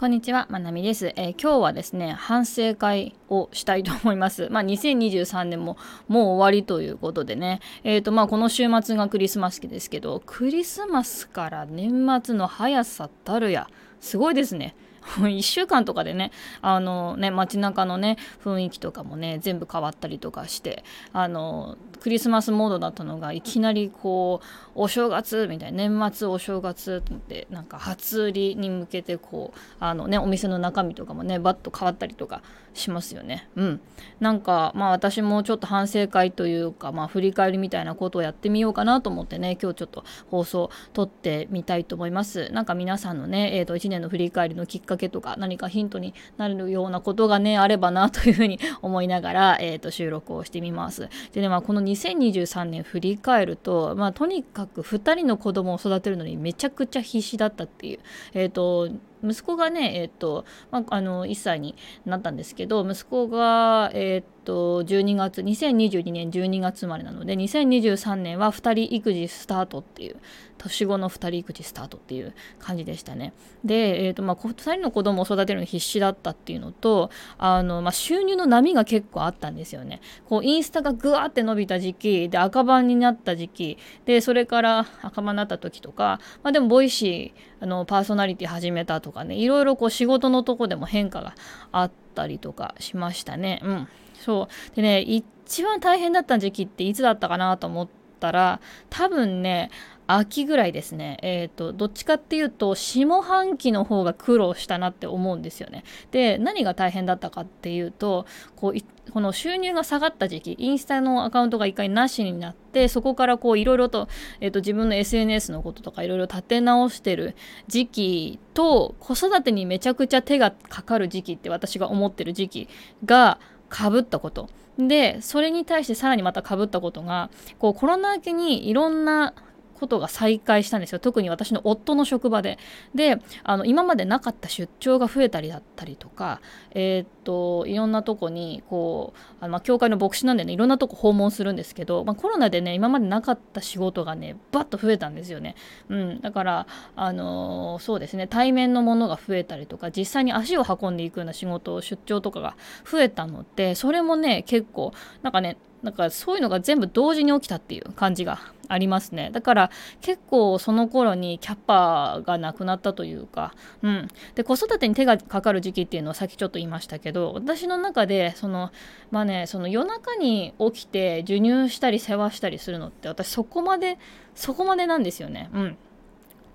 [0.00, 4.48] こんにちは、まなみです、えー、今日はですね、反省会をしたいと思います。
[4.50, 5.76] まあ、2023年も
[6.08, 13.68] もう終わりということでね、えっ、ー、と、まあ、この週末がクリスマス期ですけど、クリスマスから年末の早さたるや、
[14.00, 14.74] すごいですね。
[15.20, 16.30] 1週間とかでね
[16.62, 32.42] あのね街中のね雰囲気とかもね全部変わったりとかしてあのクリスマスモードだったのがいきなりこうお正月みたいな年末お正月ってなんか初売りに向けてこうあのねお店の中身とかもねバッと変わったりとか
[32.74, 33.48] しますよね。
[33.56, 33.80] うん。
[34.20, 42.50] なんかまあ私もちょっと反省会というかまあ振り返りみたいなことをやってみようかなと思ってね今日ちょっと放送撮ってみたいと思います。
[42.52, 51.08] なんか皆さんのねえ、ー、と1年の振り返りのきっかけとか何かヒントになるようなことがねあればなというふうに思いながら え、ー、と収録をしてみます。
[51.32, 57.98] でねまあこの2023年振り返るとまあとにかく2人の子供を育てるのにめちゃくちゃ必死だったっていう
[58.34, 58.88] えっ、ー、と
[59.22, 70.16] 息子がね、えっ、ー、と、まあ、あの、1歳になったんですけど、息子が、えっ、ー、と、12月、2022年12月生まれなので、2023年は2人育児スタートっていう、
[70.58, 73.32] 年後の2人育児スタートっていう感じでしたね。
[73.64, 80.00] で、え、ー、と、まあ、2人の子供を育てるの必死だったっていうのと、あの、まあ、収入の波が結構あったんですよね。
[80.28, 91.34] こう、インスタがぐわーって伸びた時期、で、赤番になった時期、で、それから垢バンになった時とか、まあ、でも、ボイシー、あのパーソナリティ始めたとかねいろいろこう仕事のとこでも変化が
[91.72, 93.60] あってたりとかしましたね。
[93.62, 93.88] うん。
[94.14, 94.76] そう。
[94.76, 97.88] でね一番大変だった時期っていつだったかなと思っ
[98.20, 99.70] たら多分ね
[100.16, 101.18] 秋ぐらいですね。
[101.22, 105.84] えっ、ー、と、どっちかっていうと、下半期の方が苦労したなって思うんですよね。
[106.10, 114.08] で、何が大変だったかっていうと、こう、この収入が下がった時期、インスタのアカウントが一回なしになって、そこからこう、いろいろと、
[114.40, 117.34] えっ、ー、と、自分の SNS のこととかいろいろ立て直してる
[117.68, 122.68] 時期と、子育てにめちゃくちゃ手がかかる時期って私が思ってる時期
[123.04, 123.38] が、
[123.70, 124.50] かぶったこと。
[124.76, 129.34] で、それに対してさらにまたかぶったことが、こうコロナ明けにいろんな
[129.80, 130.98] ことが再開したんですよ。
[130.98, 132.58] 特に私の夫の職場で。
[132.94, 136.40] であの今までなかった出張が増えたりだったりとか
[136.72, 145.54] えー、っといろんなとこにこうあの、まあ、教会の牧師なんでねいろんなとこ訪問するんですけど、まあ、コロナでね今までなかった仕事がねバッと増えたんですよね、
[145.88, 152.56] うん、だからあの、そうですね対面のものが増えたりとか実際に足を運んでいくような仕事出張とかが
[152.90, 154.92] 増えたのでそれもね結構
[155.22, 159.30] なんかねなんかそういうのが全部同時に起きたっていう感じがありますね。
[159.32, 159.70] だから
[160.00, 164.08] 結構その頃にキャッパーがなくなったというか、うん。
[164.34, 168.70] で、子育てに手がかかる時期っていうのはさっきちょっと言いましたけど、私の中で、その、
[169.10, 173.98] まあね、その夜中に起きて授乳したり世話したりするのって私そこまで、
[174.34, 175.50] そこまでなんですよね。
[175.52, 175.76] うん。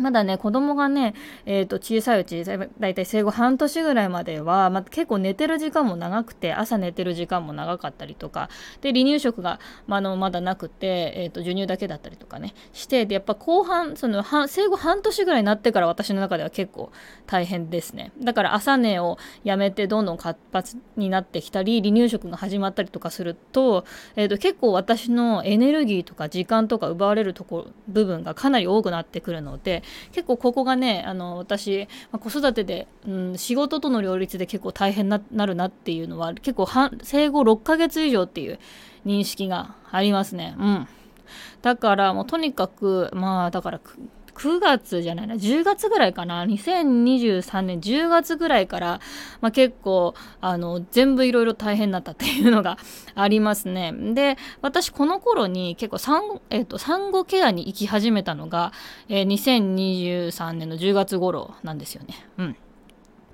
[0.00, 1.14] まだね、子供がね、
[1.46, 2.54] えー、と小さいうち、だ
[2.88, 8.48] いたい生後半年ぐらいまでは、まあ、結構寝てる時間も長くて、朝寝てる時間も長かったりとか、
[8.80, 16.90] で、離乳食が、まあ、のまだなくて、えー、と授乳だけだったりとかね、して、で、やっぱ後半、その生後半年ぐらいになってから私の中では結構
[17.26, 18.12] 大変ですね。
[18.22, 23.84] だから朝寝をやめてどんどん活発になってきたり、離乳食が始まったりとかすると、
[24.16, 36.68] えー、と結構私のエネルギーとか時間とか奪われるところ、部分がかなり多くなってくるので、結構ここがねあの私、まあ、子育てで、うん、仕事との両立で結構大変ななるなっていうのは結構
[37.02, 38.58] 生後6ヶ月以上っていう
[39.06, 40.54] 認識がありますね。
[40.58, 40.88] うん。
[41.62, 43.80] だからもうとにかくまあだから
[44.40, 49.00] 9月じゃないな、10月ぐらいかな、2023年10月ぐらいから、
[49.42, 52.78] まあ、結構、あの、全部いろいろ大変だったっていうのが
[53.14, 53.92] ありますね。
[54.14, 58.72] で、私この頃に結構産,、えーと、産後ケアに行き始めたのが、
[59.10, 62.14] えー、2023年の10月頃なんですよね。
[62.38, 62.56] うん。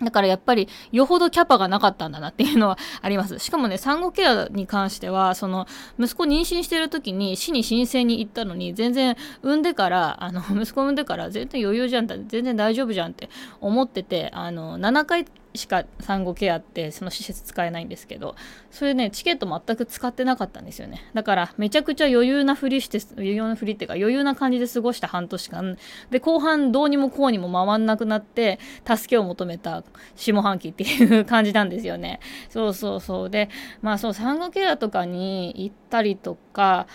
[0.03, 3.39] だからやっぱりよほどキャパがなかったんだなっていうのはあります。
[3.39, 5.67] しかもね、産後ケアに関しては、その
[5.99, 13.31] 息子妊娠してる時に死に申請に行ったのに、全然産んでから、あの息子産んでから全然余裕じゃん、全然大丈夫じゃんって
[13.61, 15.25] 思ってて、あの7回
[15.57, 18.37] しか産後ケアってその施設使えないんですけど
[18.71, 21.03] それねチケット全く使ってなかったんですよね。
[21.15, 25.79] だからめちゃくちゃ余裕なふりして余裕なふりっていうか余裕な感じで過ごした半年間。
[26.11, 32.21] で後半どうにもこうにも回んなくなって助けを求めた下半期っていう感じなんですよね。
[32.49, 33.31] そうそうそう。
[33.31, 33.49] で
[33.83, 36.87] まあそう産後ケアとかに行ったりとか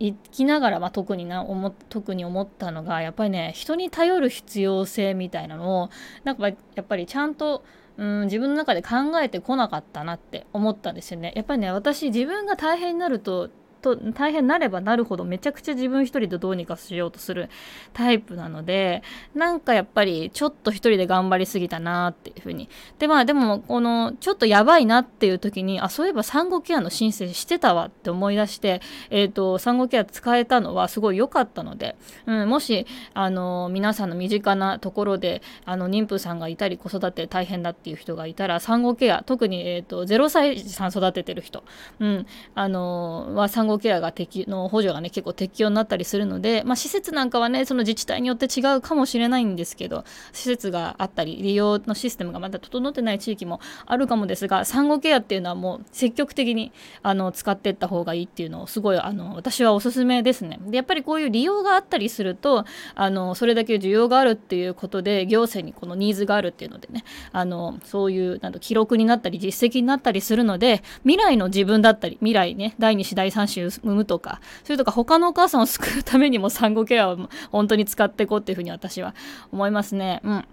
[0.00, 5.90] 行きながら、まあ、特にな思特に思ったのがやっぱりね人に頼る必要性みたいなのを
[6.24, 7.64] なんかやっぱりちゃんと
[7.98, 11.32] うん自分の中で考えてこなかったなって思ったんですよね。
[11.36, 13.50] やっぱりね私自分が大変になると
[13.80, 17.48] と大変なればなるほどめちゃくちゃ自分一人でどうにかしようとする
[17.92, 19.02] タイプなので
[19.34, 22.68] なんかやっぱりちょっと一人で頑張りすぎたなっていうふうに。
[22.98, 28.80] でまあでもこのちょっとやばいなっていう時にあそういえば産後ケアの申請してたわって思い出して
[29.10, 31.96] えっ、ー、と産後ケア使えたのはすごい良かったので、
[32.26, 41.64] うん、もしあの皆さんの身近なところであの妊婦さんがいたり子育て大変だっていう人がいたら産後ケア特に、えーと、0歳児さん育ててる人、
[42.00, 56.72] うん、あのは産後ケアが適の補助がね結構適用になったりするので、まあ、施設なんかはねその自治体によって違うかもしれないんですけど施設があったり利用のシステムがまだ整ってない地域もあるかもですが産後ケアっていうのはもう積極的に
[57.02, 60.58] あの使っていった方がいいっていうのをすごいあの私はおすすめですね。
[60.66, 79.14] でやっぱりこういう利用があったりするとあのそれだけ需要があるっていうことで行政にこのニーズがあるっていうのでねあのそういうなん記録になったり実績になったりするので未来の自分だったり未来ね第2子第3子産むとかそれとか他のお母さんを救うためにも産後ケアを本当に使っていこうっていうふうに私は
[79.52, 80.20] 思いますね。
[80.24, 80.44] うん。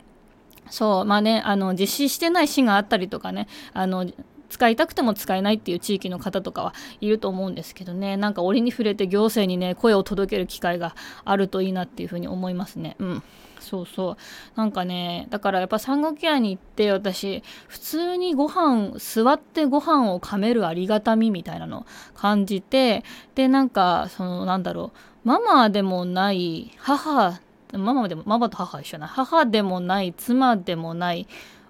[0.69, 1.05] そう。
[1.05, 4.05] まあねあの実施してない市があったりとかねあの
[4.49, 8.17] 使いたくても使えないっていう地域の方とかはいると思うんですけどね。
[8.17, 12.95] なんか折に触れて行政にね声を届ける機会があるといいなっていうふうに思いますね。
[12.99, 13.23] うん。
[13.65, 14.17] そうそう。
[14.55, 21.85] なんかねだからやっぱ産後ケアに行って私普通にご飯座ってご飯を噛めるありがたみみたいなの
[22.15, 23.03] 感じて
[23.35, 24.91] でなんかそのなんだろ
[25.25, 27.39] うママでもない母
[27.73, 31.27] ママでもママと母一緒な母でもない妻でもない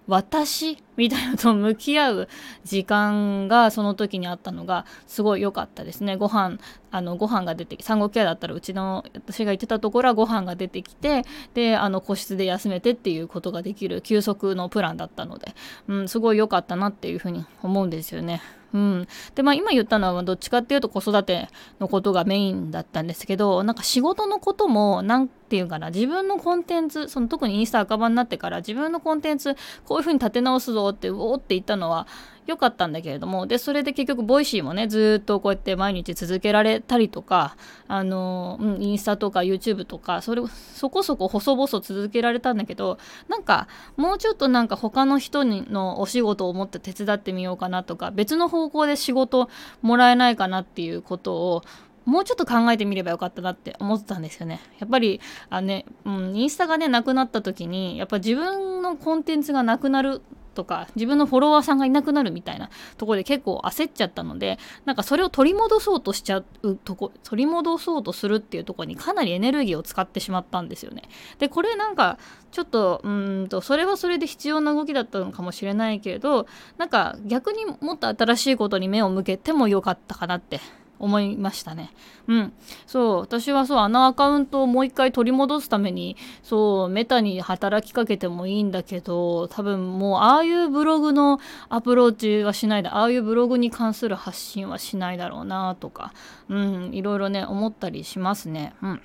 [0.08, 0.78] 私？
[0.98, 2.30] みたいなと向き合う
[2.64, 6.16] 時間がその時にあったのがすごい良かったですね。
[6.16, 6.58] ご飯
[6.92, 11.24] あのご飯が出て産後ケアだったらうちの私が行ってたところはご飯が出てきて
[11.54, 15.54] であの個室で休めてっていうことができる休息のプランだったので、
[15.88, 18.42] うん、すごい良かったなっていうふうに思うんですよね。
[18.74, 21.48] うん、でまあ今言ったのはどっちかっていうと子育て
[21.80, 29.56] のことがメインだったんですけどなんか仕事のことも何て言うかな自分のコンテンツその特にインスタ赤番になってから自分のコンテンツ
[29.86, 32.08] こういう風に立て直すぞってうおって言ったのは
[32.46, 37.58] 良かったんだけれどもでそれで結局ボイシーもねずっとこうやって毎日続けられたりとか
[37.88, 49.50] あの、うん、インスタとか YouTube とかそれそこそこ細々続けられたんだけどなんかもうちょっとなんか他の人のお仕事をもっと手伝ってみようかなとか別の方向で仕事
[49.82, 51.64] もらえないかなっていうことを
[52.06, 54.62] もうちょっと考えてみればよかったなって思ってたんですよね。
[54.80, 55.20] やっぱり
[55.50, 60.22] あのね、うん、インスタがねなくなった時にやっぱ自分のコンテンツがなくなる
[60.56, 71.04] とか自分のフォロワーさんがいなくなるみたいなところで結構焦っちゃったのでなんかそれを取り戻そうとしちゃうとこ取り戻そうとするっていうとこにかなりエネルギーを使ってしまったんですよね。
[71.38, 72.18] でこれなんか
[72.52, 76.48] ちょっとうんとそれはそれで必要な動きだったのかもしれないけれど
[76.78, 80.62] なんか逆にもっと新しいことに目を向けてもよかったかなって
[81.00, 81.92] 思いましたね。
[82.28, 82.54] うん。
[82.86, 91.40] そう、私はそう、あのアカウントをもう一回取り戻すために、そう、メタに働きかけてもいいんだけど、多分もう、ああいうブログの
[91.70, 96.14] アプローチはしないで、ああいうブログに関する発信はしないだろうなとか、
[96.50, 98.74] うん、いろいろね、思ったりしますね。
[98.82, 99.02] うん。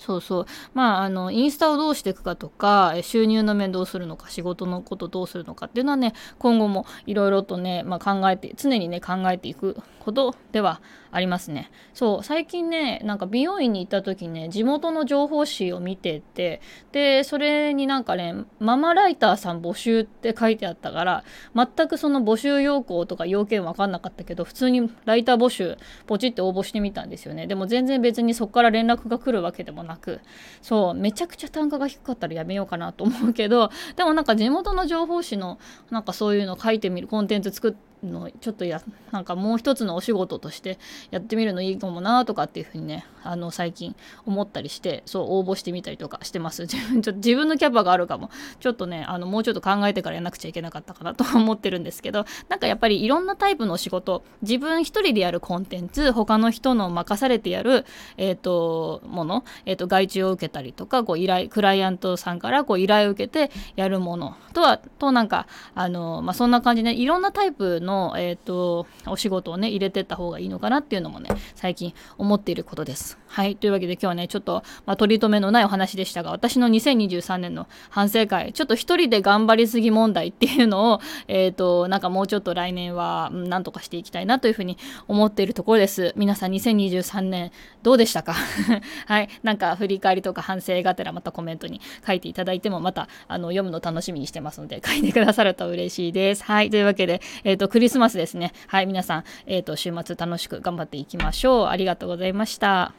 [0.00, 0.46] そうそう。
[0.72, 10.80] まあ、あの、インスタをどうしていくかとか、収入の面どうするのか、仕事のことどうするのかっていうのはね、今後もいろいろとね、まあ、考えて、常にね、考えていくことでは
[11.12, 11.70] ありますね。
[11.92, 16.60] そう、最近ね、なんか美容院に行った時ね、地元の情報誌を見てて、
[16.92, 21.24] で、それになんかね、ママライターさん募集って書いてあったから、
[21.54, 25.76] 全くその募集要項とか要件わかんなかったけど、普通にライター募集、
[26.06, 27.46] ポチって応募してみたんですよね。
[27.46, 30.20] でも全然別にそこから連絡が来るわけでもなく、
[30.62, 35.58] そう、めちゃくちゃ単価が低かったらやめようかなと思うけど、でもなんか地元の情報誌の、
[35.90, 40.78] なんかそういうの書いてみる、コンテンツ作って、のちょっとやなんかもう一つのお仕事として
[41.10, 43.94] やってみるのいいかもなとかっていうふうにねあの最近
[44.26, 46.62] 思ったりしてそう応募してみたりとかしてます。
[46.70, 48.30] 自分ちょっと自分のキャパがあるかも。
[48.60, 54.22] ちょっとねあのもうちょっと考えてからやらなくちゃいけなかったかなと思ってるんですけどなんかやっぱりいろんなタイプの仕事。
[54.42, 57.84] 自分一人でやるコンテンツ他の人の任されてやる、
[58.16, 73.18] えーと、もの、えーと、外注を受けたりとかこう依頼クライアントさんからこう依頼を受けてやるものとはとなんかあの、まあ、そんな感じで、ね、いろんなタイプの、のえーと、お仕事をね入れてった方がいいのかなっていうのもね最近思っていることです。
[73.26, 84.78] はいというわけで今日はねちょっと、まあ、取り留めのないお話でしたが私の2023年の反省会ちょっと一人で頑張りすぎ問題っていうのをえっ、ー、となんかもうちょっと来年は何とかしていきたいなというふうに
[85.08, 86.12] 思っているところです。
[86.16, 87.50] 皆さん2023年
[87.82, 88.34] どうでしたか？
[89.06, 96.44] はいなんか振り返りとか反省がてらまたコメントに書いていただいてもまたあの読むの楽しみにしてますので書いてくださると嬉しいです。
[96.44, 98.52] はいというわけで、えーと、クリスマスですね。
[98.66, 101.66] はい皆さん、えーと、週末楽しく頑張っていきましょう。
[101.68, 102.92] ありがとうございました。